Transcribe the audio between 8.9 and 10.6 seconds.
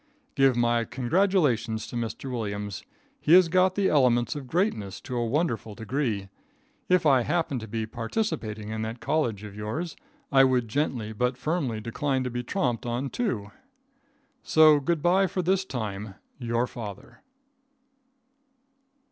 colledge of yours, I